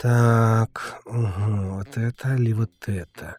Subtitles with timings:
[0.00, 3.36] Так, угу, вот это или вот это?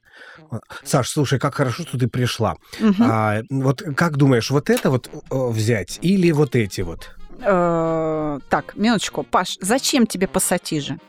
[0.83, 2.55] Саш, слушай, как хорошо, что ты пришла.
[2.79, 3.03] Мгм.
[3.03, 7.15] А, вот как думаешь, вот это вот взять или вот эти вот?
[7.43, 9.23] Э, Так, минуточку.
[9.23, 10.99] Паш, зачем тебе пассатижи?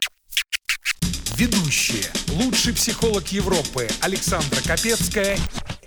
[1.36, 2.04] Ведущие.
[2.28, 5.36] Лучший психолог Европы Александра Капецкая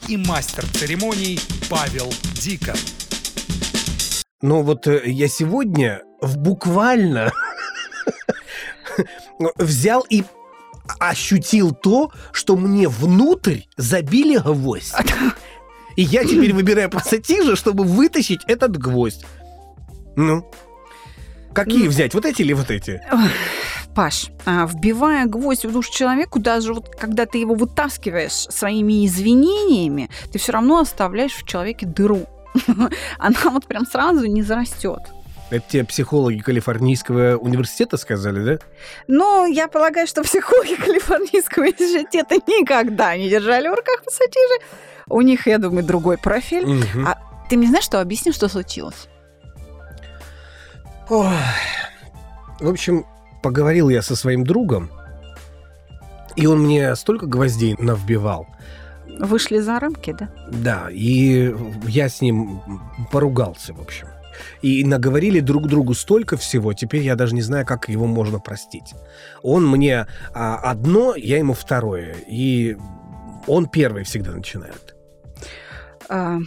[0.07, 1.39] и мастер церемоний
[1.69, 2.75] Павел Дикон.
[4.41, 7.31] Ну вот э, я сегодня в буквально
[9.57, 10.23] взял и
[10.99, 14.93] ощутил то, что мне внутрь забили гвоздь.
[15.95, 19.25] И я теперь выбираю пассатижи, чтобы вытащить этот гвоздь.
[20.15, 20.49] Ну,
[21.53, 21.89] какие Ну.
[21.89, 23.01] взять, вот эти или вот эти?
[23.95, 30.09] Паш, а, вбивая гвоздь в душу человеку, даже вот когда ты его вытаскиваешь своими извинениями,
[30.33, 32.25] ты все равно оставляешь в человеке дыру.
[33.17, 34.99] Она вот прям сразу не зарастет.
[35.51, 38.65] Это тебе психологи Калифорнийского университета сказали, да?
[39.07, 44.61] Но я полагаю, что психологи Калифорнийского университета никогда не держали в руках пассатижи.
[45.07, 46.65] У них, я думаю, другой профиль.
[46.65, 47.07] Мгм.
[47.07, 49.07] А ты мне знаешь, что объясни, что случилось?
[51.09, 51.29] Ой.
[52.59, 53.05] В общем,
[53.43, 54.89] поговорил я со своим другом,
[56.35, 58.47] и он мне столько гвоздей навбивал.
[59.19, 60.29] Вышли за рамки, да?
[60.51, 61.55] Да, и
[61.87, 62.61] я с ним
[63.11, 64.07] поругался, в общем.
[64.61, 68.93] И наговорили друг другу столько всего, теперь я даже не знаю, как его можно простить.
[69.41, 72.15] Он мне а, одно, я ему второе.
[72.27, 72.77] И
[73.47, 74.95] он первый всегда начинает.
[76.09, 76.39] А,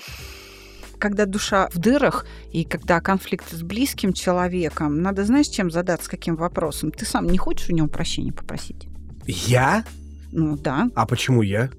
[0.98, 6.36] когда душа в дырах и когда конфликт с близким человеком, надо, знаешь, чем задаться, каким
[6.36, 6.90] вопросом?
[6.90, 8.88] Ты сам не хочешь у него прощения попросить?
[9.26, 9.84] Я?
[10.32, 10.90] Ну да.
[10.94, 11.70] А почему я?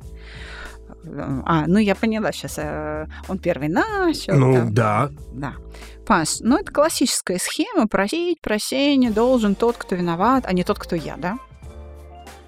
[1.46, 2.60] А, ну я поняла сейчас.
[3.28, 4.36] Он первый начал.
[4.36, 4.74] ну, там.
[4.74, 5.10] да.
[5.34, 5.54] Да.
[6.06, 7.88] Паш, ну это классическая схема.
[7.88, 11.38] Просить прощения должен тот, кто виноват, а не тот, кто я, да?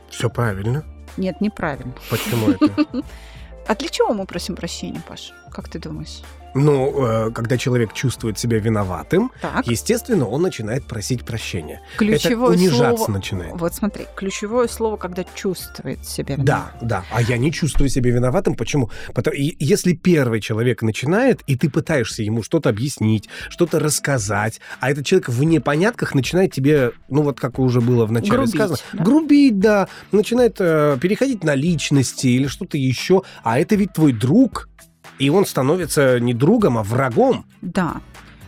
[0.10, 0.84] Все правильно.
[1.18, 1.94] Нет, неправильно.
[2.10, 2.86] Почему это?
[3.68, 5.32] А для чего мы просим прощения, Паш?
[5.52, 6.24] Как ты думаешь?
[6.54, 11.82] Ну, э, когда человек чувствует себя виноватым, Так, естественно, он начинает просить прощения.
[11.98, 13.12] ключевое это унижаться слово...
[13.12, 13.54] начинает.
[13.56, 17.04] Вот смотри, ключевое слово, когда чувствует себя Да, да.
[17.12, 18.56] А я не чувствую себя виноватым.
[18.56, 18.90] Почему?
[19.14, 24.92] Потому, и- если первый человек начинает, и ты пытаешься ему что-то объяснить, что-то рассказать, а
[24.92, 28.78] этот человек в непонятках начинает тебе, ну вот как уже было в начале Грубить, сказано,
[28.94, 29.04] да?
[29.04, 34.68] грубить, да, начинает э, переходить на личности или что-то еще, а это ведь твой друг,
[35.22, 37.46] и он становится не другом, а врагом.
[37.62, 38.02] Да.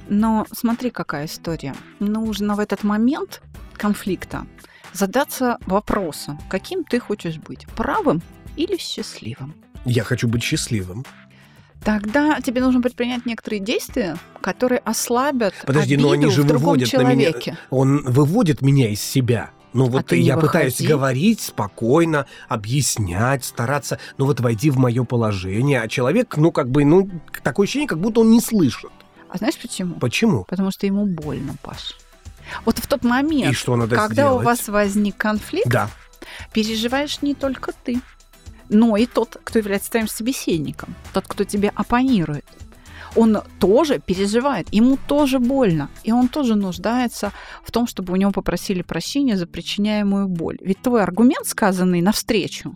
[0.09, 1.75] Но смотри, какая история.
[1.99, 3.43] Нужно в этот момент
[3.77, 4.47] конфликта
[4.91, 8.21] задаться вопросом, каким ты хочешь быть, правым
[8.55, 9.53] или счастливым.
[9.85, 11.05] Я хочу быть счастливым.
[11.83, 16.63] Тогда тебе нужно предпринять некоторые действия, которые ослабят Подожди, обиду но они же в другом
[16.73, 17.57] выводят на меня- человеке.
[17.69, 19.51] Он выводит меня из себя.
[19.73, 20.87] Ну вот не я пытаюсь выходи.
[20.87, 26.85] говорить спокойно, объяснять, стараться, ну вот войти в мое положение, а человек, ну как бы,
[26.85, 27.09] ну
[27.43, 28.91] такое ощущение, как будто он не слышит.
[29.29, 29.95] А знаешь почему?
[29.95, 30.43] Почему?
[30.45, 31.95] Потому что ему больно, Паш.
[32.65, 34.41] Вот в тот момент, И что надо когда сделать?
[34.41, 35.89] у вас возник конфликт, Да.
[36.53, 37.99] переживаешь не только ты,
[38.69, 42.45] но и тот, кто является твоим собеседником, тот, кто тебе оппонирует.
[43.15, 47.31] Он тоже переживает, ему тоже больно, и он тоже нуждается
[47.63, 50.57] в том, чтобы у него попросили прощения за причиняемую боль.
[50.61, 52.75] Ведь твой аргумент, сказанный навстречу,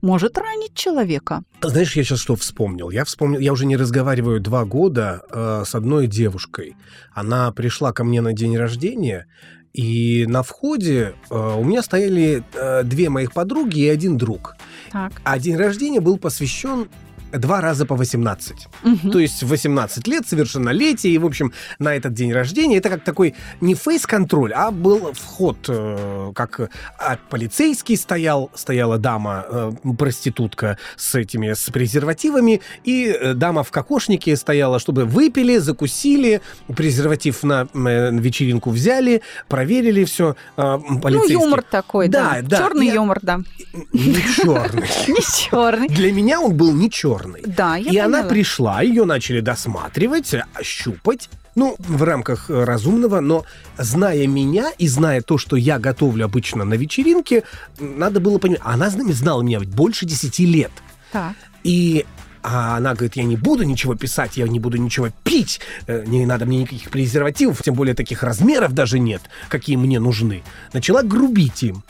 [0.00, 1.42] может ранить человека.
[1.60, 2.90] Знаешь, я сейчас что вспомнил?
[2.90, 6.76] Я вспомнил, я уже не разговариваю два года э, с одной девушкой.
[7.12, 9.26] Она пришла ко мне на день рождения,
[9.72, 14.56] и на входе э, у меня стояли э, две моих подруги и один друг.
[14.92, 15.12] Так.
[15.24, 16.88] А день рождения был посвящен
[17.32, 18.68] два раза по 18.
[18.82, 19.10] Мгм.
[19.10, 23.04] То есть в 18 лет, совершеннолетие, и, в общем, на этот день рождения это как
[23.04, 29.72] такой не фейс-контроль, а был вход, э, как э, а полицейский стоял, стояла дама, э,
[29.98, 36.40] проститутка с этими, с презервативами, и э, дама в кокошнике стояла, чтобы выпили, закусили,
[36.74, 40.36] презерватив на э, вечеринку взяли, проверили все.
[40.56, 42.36] Ну, юмор такой, да.
[42.42, 42.58] Да, да.
[42.58, 43.40] Черный Я- юмор, да.
[43.92, 44.88] Не черный.
[45.08, 45.88] Не черный.
[45.88, 47.17] Для меня он был не черный.
[47.46, 48.28] Да, я И она поняла.
[48.28, 51.28] пришла, ее начали досматривать, ощупать.
[51.54, 53.44] Ну, в рамках э, разумного, но
[53.78, 57.42] зная меня и зная то, что я готовлю обычно на вечеринке,
[57.80, 58.60] надо было понимать.
[58.64, 60.70] Она зна- знала меня ведь больше 10 лет.
[61.10, 61.34] Так.
[61.64, 62.06] И
[62.40, 66.24] а она говорит, я не буду ничего писать, я не буду ничего пить, э, не
[66.24, 70.44] надо мне никаких презервативов, тем более таких размеров даже нет, какие мне нужны.
[70.72, 71.82] Начала грубить им.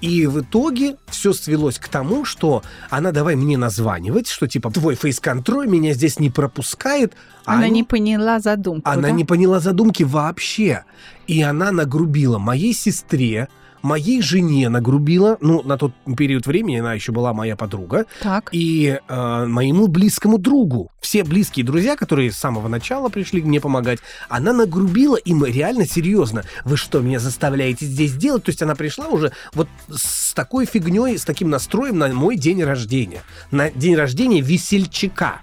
[0.00, 4.94] И в итоге все свелось к тому, что она давай мне названивать, что типа твой
[4.94, 7.14] фейс-контроль меня здесь не пропускает.
[7.44, 8.88] Она они- не поняла задумку.
[8.88, 9.10] она да?
[9.10, 10.84] не поняла задумки вообще.
[11.26, 13.48] И она нагрубила моей сестре,
[13.82, 18.50] моей жене нагрубила, ну, на тот период времени она еще была моя подруга, Так.
[18.52, 20.90] и э, моему близкому другу.
[21.00, 26.42] Все близкие друзья, которые с самого начала пришли мне помогать, она нагрубила им реально серьезно.
[26.64, 28.44] Вы что, меня заставляете здесь делать?
[28.44, 32.62] То есть она пришла уже вот с такой фигней, с таким настроем на мой день
[32.62, 33.22] рождения.
[33.50, 35.40] На день рождения весельчака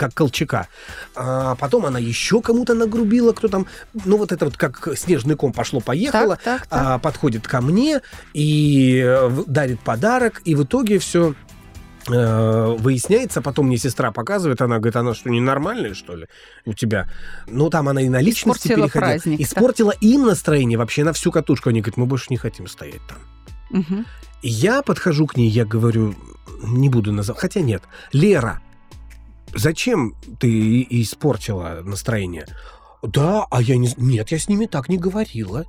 [0.00, 0.66] как Колчака.
[1.14, 3.66] А потом она еще кому-то нагрубила, кто там,
[4.06, 6.80] ну вот это вот как снежный ком пошло-поехало, Так, так, так.
[6.80, 8.00] а, подходит ко мне
[8.32, 11.34] и э, дарит подарок, и в итоге все
[12.06, 16.26] выясняется, потом мне сестра показывает, она говорит, она что, ненормальная, что ли,
[16.64, 17.08] у тебя?
[17.46, 19.10] Ну, там она и на личности Испортила переходила.
[19.12, 19.44] праздник, да.
[19.44, 21.68] Испортила им настроение вообще на всю катушку.
[21.68, 24.06] Они говорят, мы больше не хотим стоять там.
[24.42, 26.14] И я подхожу к ней, я говорю,
[26.62, 27.82] не буду называть, хотя нет,
[28.12, 28.60] Лера,
[29.54, 32.46] зачем ты испортила настроение?
[33.02, 33.90] Да, а я не...
[33.96, 35.64] Нет, я с ними так не говорила.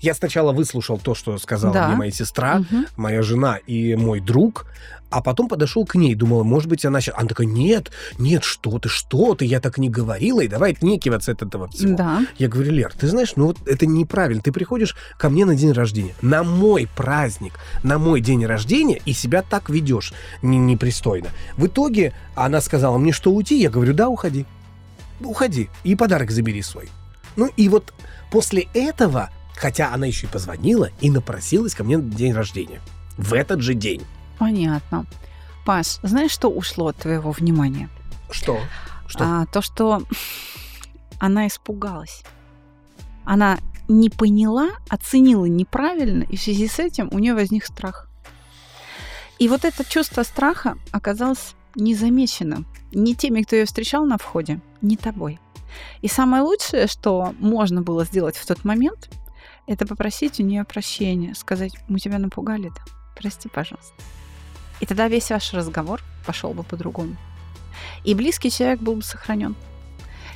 [0.00, 1.88] Я сначала выслушал то, что сказала Да.
[1.88, 2.86] мне моя сестра, Мгм.
[2.96, 4.66] моя жена и мой друг,
[5.10, 7.14] а потом подошел к ней, думала, может быть, она сейчас...
[7.16, 11.32] Она такая, нет, нет, что ты, что ты, я так не говорила, и давай отнекиваться
[11.32, 11.96] от этого всего.
[11.96, 12.26] Да.
[12.36, 14.42] Я говорю, Лер, ты знаешь, ну вот это неправильно.
[14.42, 17.52] Ты приходишь ко мне на день рождения, на мой праздник,
[17.84, 20.12] на мой день рождения, и себя так ведешь
[20.42, 21.28] не- непристойно.
[21.56, 23.60] В итоге она сказала мне, что уйти.
[23.60, 24.44] Я говорю, да, уходи.
[25.20, 25.70] Уходи.
[25.84, 26.88] И подарок забери свой.
[27.36, 27.94] Ну и вот
[28.32, 32.80] после этого, хотя она еще и позвонила и напросилась ко мне на день рождения.
[33.16, 34.02] В этот же день.
[34.38, 35.06] Понятно.
[35.64, 37.88] Паш, знаешь, что ушло от твоего внимания?
[38.30, 38.58] Что?
[39.06, 39.24] Что?
[39.24, 40.02] А, то, что
[41.18, 42.24] она испугалась.
[43.24, 43.58] Она
[43.88, 48.08] не поняла, оценила неправильно, и в связи с этим у нее возник страх.
[49.38, 54.96] И вот это чувство страха оказалось незамеченным ни теми, кто ее встречал на входе, ни
[54.96, 55.40] тобой.
[56.02, 59.10] И самое лучшее, что можно было сделать в тот момент,
[59.66, 62.82] это попросить у нее прощения, сказать, мы тебя напугали, да?
[63.16, 63.94] Прости, пожалуйста.
[64.80, 67.16] И тогда весь ваш разговор пошел бы по-другому.
[68.04, 69.54] И близкий человек был бы сохранен.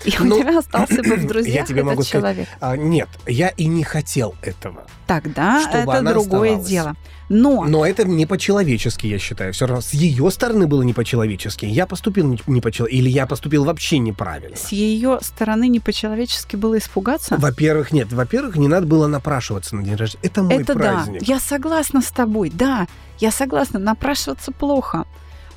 [0.05, 2.49] И у Ну, тебя остался бы в я друзьях тебе этот могу сказать, человек.
[2.61, 4.85] А, нет, я и не хотел этого.
[5.07, 6.69] Тогда это другое оставалась.
[6.69, 6.97] дело.
[7.31, 9.53] Но, Но это не по-человечески, я считаю.
[9.53, 11.67] Все равно с ее стороны было не по-человечески.
[11.67, 12.99] Я поступил не- не по-человечески.
[13.03, 14.57] Или я поступил вообще неправильно.
[14.57, 17.37] с ее стороны не по-человечески было испугаться.
[17.37, 18.11] Во-первых, нет.
[18.13, 20.21] Во-первых, не надо было напрашиваться на день рождения.
[20.25, 21.21] Это мой это праздник.
[21.21, 21.27] да.
[21.35, 22.51] Я согласна с тобой.
[22.55, 22.87] Да,
[23.19, 23.79] я согласна.
[23.79, 25.05] Напрашиваться плохо.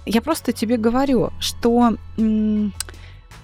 [0.05, 2.73] Я просто тебе говорю, что м,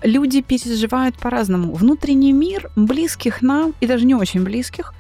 [0.02, 1.74] люди переживают по-разному.
[1.74, 4.94] Внутренний мир близких нам, и даже не очень близких,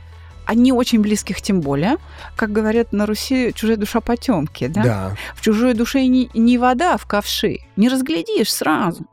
[0.45, 1.97] а не очень близких тем более,
[2.37, 4.83] как говорят на Руси, чужая душа потемки, да?
[4.83, 5.15] Да.
[5.35, 7.59] В чужой душе не, не вода в ковши.
[7.75, 9.05] Не разглядишь сразу.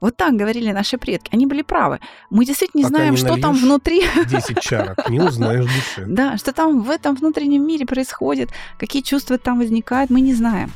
[0.00, 1.30] Вот так говорили наши предки.
[1.32, 2.00] Они были правы.
[2.30, 4.02] Мы действительно не Пока знаем, не что там внутри.
[4.26, 5.08] 10 чарок.
[5.08, 6.04] Не узнаешь души.
[6.08, 10.70] Да, что там в этом внутреннем мире происходит, какие чувства там возникают, мы не знаем.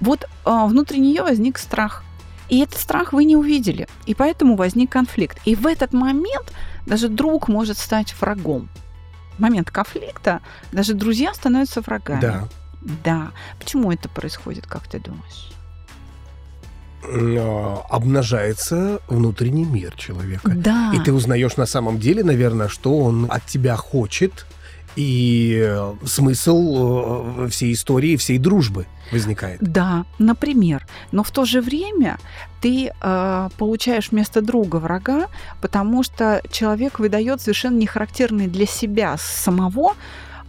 [0.00, 2.04] Вот а, внутри нее возник страх.
[2.48, 3.88] И этот страх вы не увидели.
[4.06, 5.38] И поэтому возник конфликт.
[5.44, 6.52] И в этот момент
[6.86, 8.68] даже друг может стать врагом.
[9.36, 10.40] В момент конфликта
[10.72, 12.20] даже друзья становятся врагами.
[12.20, 12.48] Да.
[13.04, 13.30] Да.
[13.58, 15.52] Почему это происходит, как ты думаешь?
[17.10, 20.52] Но обнажается внутренний мир человека.
[20.54, 20.92] Да.
[20.94, 24.46] И ты узнаешь на самом деле, наверное, что он от тебя хочет.
[24.98, 29.60] И э, смысл э, всей истории, всей дружбы возникает.
[29.60, 30.88] Да, например.
[31.12, 32.18] Но в то же время
[32.60, 35.28] ты э, получаешь вместо друга врага,
[35.60, 39.94] потому что человек выдает совершенно нехарактерные для себя самого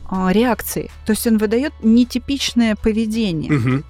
[0.09, 0.89] э, реакции.
[1.05, 3.51] То есть он выдает нетипичное поведение.
[3.51, 3.83] Мгм.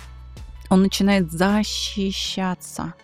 [0.70, 2.96] Он начинает защищаться.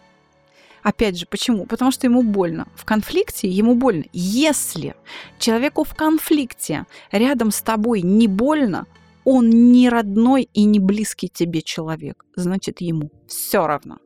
[0.86, 1.65] Опять же, почему?
[1.65, 2.68] Потому что ему больно.
[2.75, 4.04] В конфликте ему больно.
[4.13, 4.94] Если
[5.39, 8.86] человеку в конфликте рядом с тобой не больно,
[9.24, 12.24] он не родной и не близкий тебе человек.
[12.36, 13.98] Значит, ему все равно.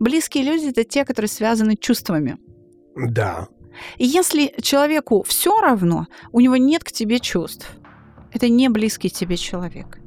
[0.00, 2.36] Близкие люди это те, которые связаны чувствами.
[2.94, 3.48] Да.
[3.96, 7.66] И если человеку все равно, у него нет к тебе чувств.
[8.34, 10.01] Это не близкий тебе человек.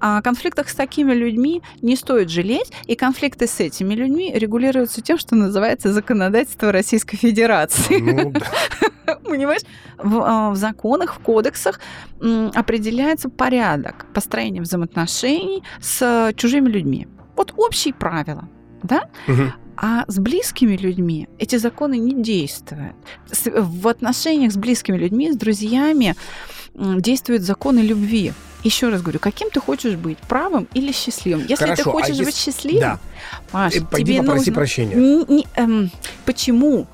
[0.00, 5.18] О конфликтах с такими людьми не стоит жалеть, и конфликты с этими людьми регулируются тем,
[5.18, 7.98] что называется законодательство Российской Федерации.
[8.00, 9.16] Ну, да.
[9.24, 9.62] Понимаешь?
[9.98, 11.80] В, э, в законах, в кодексах
[12.54, 17.08] определяется порядок построения взаимоотношений с чужими людьми.
[17.36, 18.48] Вот общие правила.
[18.82, 19.08] Да?
[19.76, 22.94] А с близкими людьми эти законы не действуют.
[23.44, 26.14] В отношениях с близкими людьми, с друзьями
[26.74, 28.32] действуют законы любви.
[28.64, 31.42] Еще раз говорю, каким ты хочешь быть, правым или счастливым?
[31.42, 32.98] Если ты Хорошо, а хочешь если- быть счастливым, Да.
[33.52, 34.54] Маш, Э, Пойди тебе попроси нужно...
[34.54, 34.94] прощения.
[34.96, 35.90] Н- не- эм,
[36.24, 36.86] почему?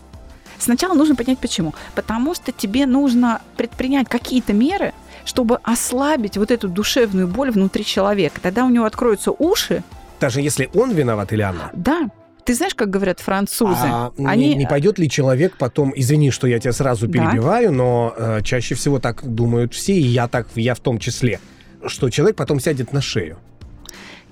[0.58, 1.74] Сначала нужно понять, почему.
[1.94, 4.92] Потому что тебе нужно предпринять какие-то меры,
[5.24, 8.40] чтобы ослабить вот эту душевную боль внутри человека.
[8.42, 9.82] Тогда у него откроются уши.
[10.20, 11.70] Даже если он виноват или она.
[11.72, 12.10] Да,
[12.44, 13.78] ты знаешь, как говорят французы?
[13.84, 17.12] А не- Они- не, пойдет ли человек потом, извини, что я тебя сразу Да.
[17.12, 21.40] перебиваю, но э, чаще всего так думают все, и я так, я в том числе,
[21.86, 23.38] что человек потом сядет на шею.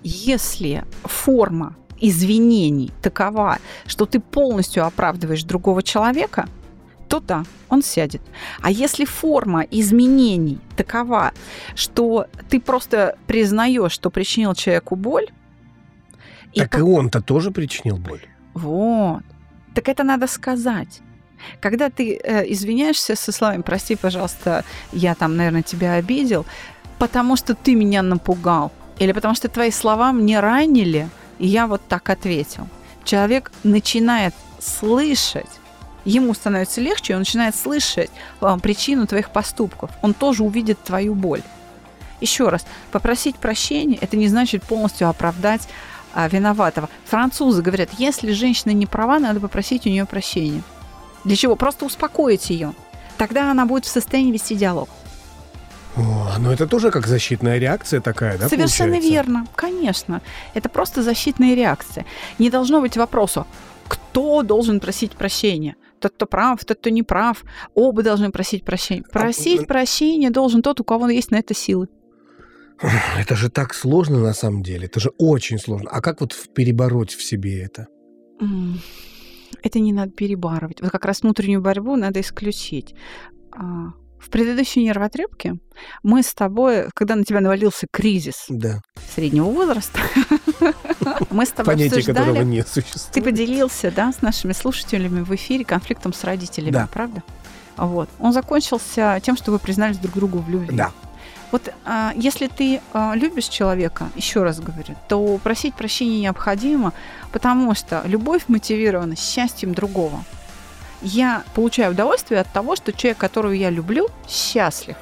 [0.02, 6.48] Если форма извинений такова, что ты полностью оправдываешь другого человека,
[7.08, 8.20] то да, он сядет.
[8.60, 11.32] А если форма изменений такова,
[11.74, 15.26] что ты просто признаешь, что причинил человеку боль,
[16.52, 18.20] и так по- и он-то тоже причинил боль.
[18.54, 19.22] вот,
[19.74, 21.00] так это надо сказать.
[21.60, 26.44] Когда ты э, извиняешься со словами «прости, пожалуйста, я там, наверное, тебя обидел»,
[26.98, 31.80] потому что ты меня напугал, или потому что твои слова мне ранили, и я вот
[31.88, 32.68] так ответил.
[33.04, 35.48] Человек начинает слышать,
[36.04, 39.90] ему становится легче, он начинает слышать э, причину твоих поступков.
[40.02, 41.42] Он тоже увидит твою боль.
[42.20, 45.68] Еще раз, попросить прощения– это не значит полностью оправдать
[46.12, 46.88] а, виноватого.
[47.04, 50.62] Французы говорят, если женщина не права, надо попросить у нее прощения.
[51.24, 51.54] Для чего?
[51.54, 52.74] Просто успокоить ее.
[53.18, 54.88] Тогда она будет в состоянии вести диалог.
[55.98, 58.48] О, ну это тоже как защитная реакция такая, да?
[58.48, 59.10] Совершенно получается?
[59.10, 60.20] верно, конечно.
[60.54, 62.04] Это просто защитная реакция.
[62.38, 63.46] Не должно быть вопроса,
[63.88, 65.74] кто должен просить прощения.
[65.98, 67.44] Тот, кто прав, тот, кто не прав.
[67.74, 69.02] Оба должны просить прощения.
[69.12, 71.88] Просить м- прощения должен тот, у кого есть на это силы.
[73.18, 74.86] Это же так сложно на самом деле.
[74.86, 75.90] Это же очень сложно.
[75.90, 77.88] А как вот перебороть в себе это?
[79.62, 80.80] Это не надо перебарывать.
[80.80, 82.94] Вот как раз внутреннюю борьбу надо исключить.
[84.20, 85.56] В предыдущей нервотрепке
[86.02, 88.80] мы с тобой, когда на тебя навалился кризис Да.
[89.14, 90.00] среднего возраста,
[91.30, 93.24] мы с тобой Понятие которого не ты существует.
[93.24, 96.88] поделился, да, с нашими слушателями в эфире конфликтом с родителями, Да.
[96.92, 97.22] правда?
[97.76, 98.08] Вот.
[98.18, 100.76] Он закончился тем, что вы признались друг другу в любви.
[100.76, 100.90] Да.
[101.52, 106.92] Вот а, если ты а, любишь человека, еще раз говорю, то просить прощения необходимо,
[107.32, 110.24] потому что любовь мотивирована счастьем другого.
[111.02, 114.96] Я получаю удовольствие от того, что человек, которого я люблю, счастлив.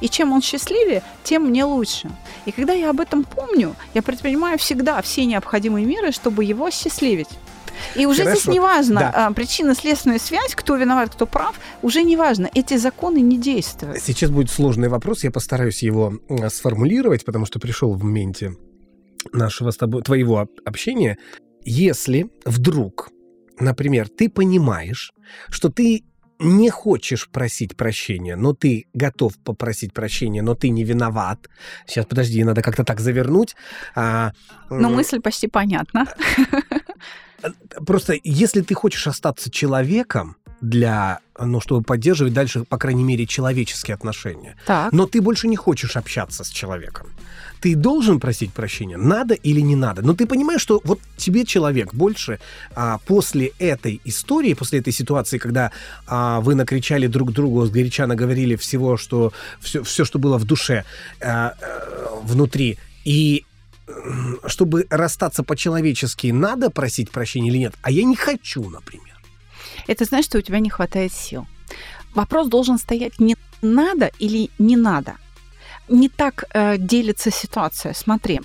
[0.00, 2.10] И чем он счастливее, тем мне лучше.
[2.44, 7.28] И когда я об этом помню, я предпринимаю всегда все необходимые меры, чтобы его счастливить.
[7.94, 8.52] И уже здесь Хорошо.
[8.52, 9.26] не важно Да.
[9.28, 12.50] а, причинно-следственная связь, кто виноват, кто прав, уже не важно.
[12.52, 14.02] Эти законы не действуют.
[14.02, 16.12] Сейчас будет сложный вопрос, я постараюсь его
[16.50, 18.56] сформулировать, потому что пришел в моменте
[19.32, 21.16] нашего с тобой, твоего об- общения.
[21.64, 23.08] Если вдруг,
[23.58, 25.12] например, ты понимаешь,
[25.48, 26.04] что ты
[26.38, 31.48] не хочешь просить прощения, но ты готов попросить прощения, но ты не виноват.
[31.86, 33.54] Сейчас, подожди, надо как-то так завернуть.
[33.94, 34.32] А,
[34.70, 36.06] Но мысль почти понятна.
[37.86, 43.94] Просто если ты хочешь остаться человеком для, ну, чтобы поддерживать дальше, по крайней мере, человеческие
[43.94, 44.92] отношения, Так.
[44.92, 47.08] но ты больше не хочешь общаться с человеком.
[47.60, 50.02] Ты должен просить прощения, надо или не надо.
[50.02, 52.38] Но ты понимаешь, что вот тебе человек больше
[52.74, 55.70] а, после этой истории, после этой ситуации, когда
[56.06, 60.84] а, вы накричали друг другу, сгоряча наговорили всего, что все, все, что было в душе,
[61.20, 63.44] а, а, внутри, и
[63.88, 67.74] м, чтобы расстаться по-человечески, надо просить прощения или нет?
[67.82, 69.11] А я не хочу, например.
[69.86, 71.46] Это значит, что у тебя не хватает сил.
[72.14, 75.16] Вопрос должен стоять не надо или не надо.
[75.88, 77.94] Не так э, делится ситуация.
[77.94, 78.40] Смотри,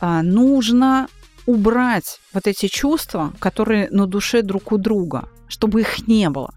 [0.00, 1.08] а, нужно
[1.46, 6.54] убрать вот эти чувства, которые на душе друг у друга, чтобы их не было.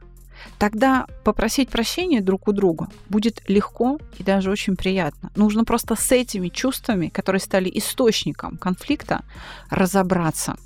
[0.58, 5.32] Тогда попросить прощения друг у друга будет легко и даже очень приятно.
[5.36, 9.24] Нужно просто с этими чувствами, которые стали источником конфликта,
[9.70, 10.58] разобраться.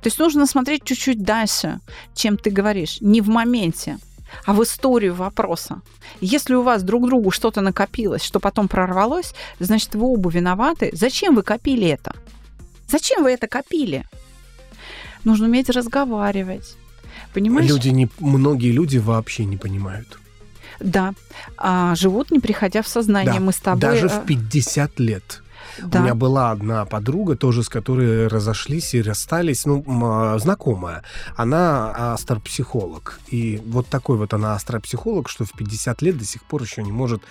[0.00, 1.80] То есть нужно смотреть чуть-чуть дальше,
[2.14, 3.98] чем ты говоришь, не в моменте,
[4.44, 5.80] а в историю вопроса.
[6.20, 10.90] Если у вас друг другу что-то накопилось, что потом прорвалось, значит, вы оба виноваты.
[10.92, 12.14] Зачем вы копили это?
[12.88, 14.04] Зачем вы это копили?
[15.24, 16.76] Нужно уметь разговаривать.
[17.34, 17.68] Понимаешь?
[17.68, 20.18] Люди не, многие люди вообще не понимают.
[20.80, 21.14] Да.
[21.56, 23.34] А, живут, не приходя в сознание.
[23.34, 23.80] Да, Мы с тобой...
[23.80, 25.42] Даже в 50 лет.
[25.82, 26.00] Да.
[26.00, 31.02] У меня была одна подруга, тоже с которой разошлись и расстались, ну, а, знакомая.
[31.36, 33.20] Она астропсихолог.
[33.28, 36.92] И вот такой вот она астропсихолог, что в 50 лет до сих пор еще не
[36.92, 37.22] может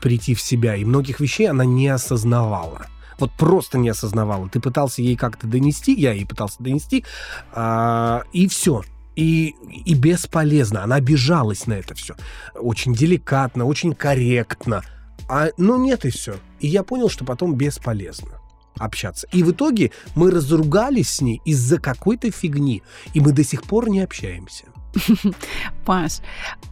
[0.00, 0.76] прийти в себя.
[0.76, 2.86] И многих вещей она не осознавала.
[3.18, 4.48] Вот просто не осознавала.
[4.48, 7.04] Ты пытался ей как-то донести, я ей пытался донести,
[7.52, 8.82] а, и все.
[9.16, 10.84] И, и бесполезно.
[10.84, 12.14] Она обижалась на это все.
[12.54, 14.84] Очень деликатно, очень корректно.
[15.28, 16.36] А, ну, нет, и все.
[16.60, 18.40] И я понял, что потом бесполезно
[18.78, 19.26] общаться.
[19.32, 22.82] И в итоге мы разругались с ней из-за какой-то фигни.
[23.12, 24.64] И мы до сих пор не общаемся.
[25.84, 26.20] Паш,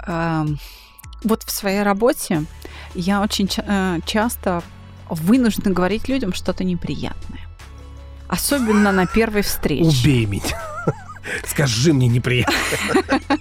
[0.07, 0.59] эм,
[1.25, 2.45] вот в своей работе
[2.95, 4.63] я очень э, часто
[5.09, 7.41] вынуждена говорить людям что-то неприятное.
[8.29, 9.89] Особенно на первой встрече.
[9.89, 10.63] Убей меня.
[11.47, 12.55] Скажи мне неприятно.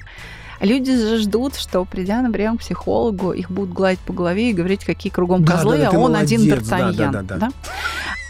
[0.62, 4.54] Люди же ждут, что придя на прием к психологу, их будут гладить по голове и
[4.54, 7.12] говорить, какие кругом Да, козлы, да, да, а он один молодец, да, Д'Артаньян.
[7.12, 7.52] да, да, да.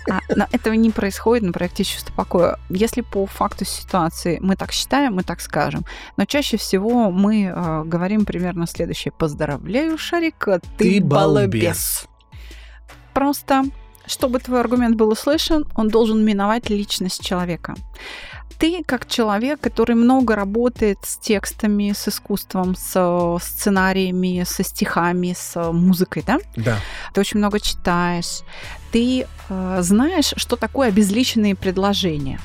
[0.08, 2.60] А, но этого не происходит на проекте «Чувство покоя».
[2.70, 5.84] Если по факту ситуации мы так считаем, мы так скажем.
[6.16, 9.12] Но чаще всего мы э, говорим примерно следующее.
[9.12, 11.50] «Поздравляю, Шарика, ты, Ты балбес».
[11.50, 12.08] балбес.
[13.14, 13.64] Просто,
[14.06, 17.74] чтобы твой аргумент был услышан, он должен миновать личность человека.
[18.58, 25.36] Ты, как человек, который много работает с текстами, с искусством, с э, сценариями, со стихами,
[25.38, 26.40] с э, музыкой, да?
[26.56, 26.78] Да.
[27.14, 28.42] Ты очень много читаешь.
[28.92, 32.40] Ты э, знаешь, что такое обезличенные предложения,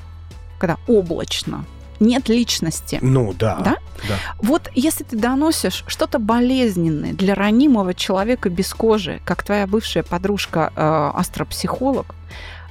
[0.59, 1.65] когда облачно,
[2.01, 2.99] нет личности.
[3.03, 3.59] Ну, да.
[3.59, 3.77] Да?
[4.09, 4.17] Да.
[4.39, 10.73] Вот если ты доносишь что-то болезненное для ранимого человека без кожи, как твоя бывшая подружка
[10.75, 12.15] э, астропсихолог,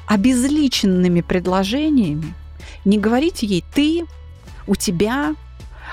[0.07, 2.33] обезличенными предложениями,
[2.85, 4.05] не говорите ей ты,
[4.67, 5.35] у тебя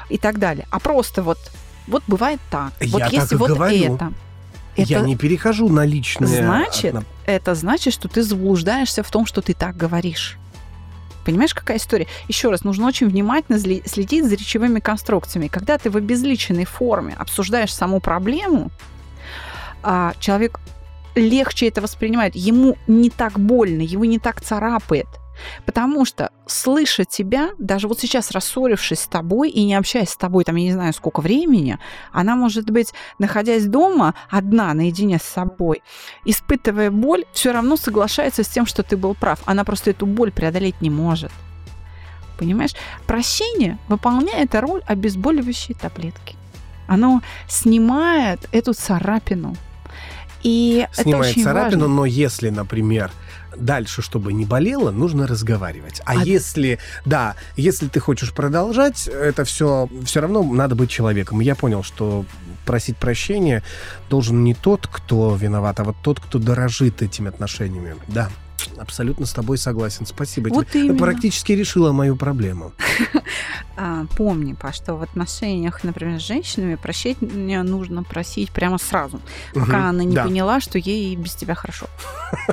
[0.08, 1.38] и так далее, а просто вот,
[1.86, 2.72] вот бывает так.
[2.80, 3.94] Я вот так есть вот говорю.
[3.96, 4.12] это.
[4.76, 6.28] Я Это- не перехожу на личное.
[6.28, 10.36] Значит, на- это значит, что ты заблуждаешься в том, что ты так говоришь.
[11.24, 12.06] Понимаешь, какая история?
[12.28, 15.48] Еще раз, нужно очень внимательно следить за речевыми конструкциями.
[15.48, 18.70] Когда ты в обезличенной форме обсуждаешь саму проблему,
[19.82, 20.60] а, человек
[21.16, 22.36] легче это воспринимает.
[22.36, 25.06] Ему не так больно, его не так царапает.
[25.64, 30.44] Потому что, слыша тебя, даже вот сейчас рассорившись с тобой и не общаясь с тобой,
[30.44, 31.78] там, я не знаю, сколько времени,
[32.12, 35.82] она, может быть, находясь дома, одна, наедине с собой,
[36.24, 39.40] испытывая боль, все равно соглашается с тем, что ты был прав.
[39.46, 41.32] Она просто эту боль преодолеть не может.
[42.38, 42.72] Понимаешь?
[43.06, 46.36] Прощение выполняет роль обезболивающей таблетки.
[46.86, 49.56] Оно снимает эту царапину.
[50.42, 51.94] И это Снимает очень царапину, важно.
[51.96, 53.10] но если, например,
[53.56, 56.00] дальше, чтобы не болело, нужно разговаривать.
[56.04, 61.40] А, А- если, да, если ты хочешь продолжать, это все, все равно надо быть человеком.
[61.40, 62.24] И я понял, что
[62.64, 63.62] просить прощения
[64.10, 67.96] должен не тот, кто виноват, а вот тот, кто дорожит этими отношениями.
[68.08, 68.28] Да,
[68.78, 70.06] абсолютно с тобой согласен.
[70.06, 70.58] Спасибо тебе.
[70.58, 70.98] Вот Ты именно.
[70.98, 72.72] практически решила мою проблему.
[73.78, 79.20] А, помни, Паш, что в отношениях, например, с женщинами прощения нужно просить прямо сразу,
[79.52, 81.86] пока она не поняла, что ей без тебя хорошо.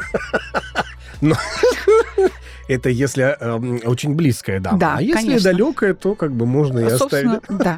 [2.67, 4.79] Это если эм, очень близкая дама.
[4.79, 5.51] Да, а если конечно.
[5.51, 7.63] далекая, то как бы можно и Собственно, оставить.
[7.63, 7.77] да.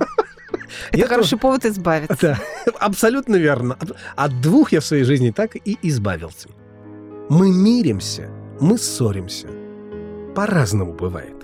[0.89, 2.39] Это Я хороший повод избавиться.
[2.65, 3.77] Да, абсолютно верно.
[4.15, 6.49] От двух я в своей жизни так и избавился.
[7.29, 9.47] Мы миримся, мы ссоримся.
[10.35, 11.35] По-разному бывает.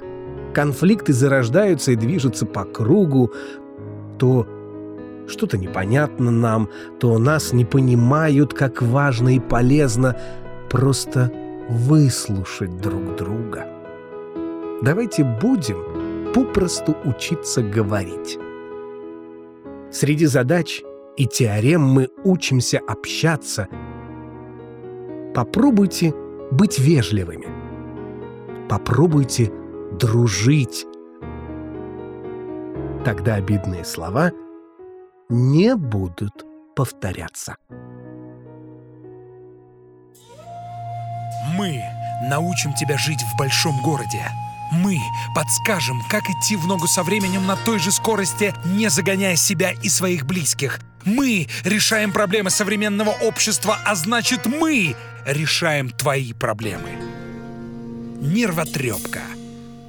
[0.53, 3.31] Конфликты зарождаются и движутся по кругу.
[4.19, 4.47] То
[5.27, 10.17] что-то непонятно нам, то нас не понимают, как важно и полезно
[10.69, 11.31] просто
[11.69, 13.65] выслушать друг друга.
[14.81, 18.37] Давайте будем попросту учиться говорить.
[19.91, 20.81] Среди задач
[21.17, 23.67] и теорем мы учимся общаться.
[25.33, 26.13] Попробуйте
[26.51, 27.47] быть вежливыми.
[28.67, 29.49] Попробуйте
[29.97, 30.85] дружить.
[33.05, 34.31] Тогда обидные слова
[35.29, 37.55] не будут повторяться.
[41.55, 41.81] Мы
[42.29, 44.25] научим тебя жить в большом городе.
[44.71, 44.97] Мы
[45.33, 49.87] подскажем, как идти в ногу со временем на той же скорости, не загоняя себя и
[49.89, 50.79] своих близких.
[51.03, 56.89] Мы решаем проблемы современного общества, а значит мы решаем твои проблемы.
[58.21, 59.21] Нервотрепка.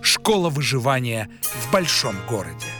[0.00, 2.71] Школа выживания в большом городе.